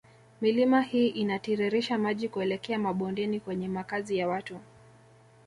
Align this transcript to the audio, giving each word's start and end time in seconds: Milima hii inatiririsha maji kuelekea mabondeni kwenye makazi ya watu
Milima 0.41 0.81
hii 0.81 1.07
inatiririsha 1.07 1.97
maji 1.97 2.29
kuelekea 2.29 2.79
mabondeni 2.79 3.39
kwenye 3.39 3.67
makazi 3.67 4.17
ya 4.17 4.27
watu 4.27 4.59